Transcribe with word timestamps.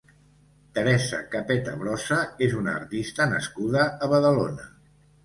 Teresa 0.77 1.19
Capeta 1.35 1.75
Brossa 1.81 2.17
és 2.45 2.55
una 2.61 2.73
artista 2.79 3.29
nascuda 3.35 3.85
a 4.07 4.11
Badalona. 4.15 4.67